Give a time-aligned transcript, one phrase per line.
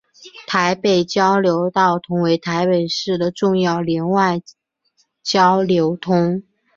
[0.47, 4.41] 台北交流道同为台北市的重要联外
[5.21, 6.09] 交流道。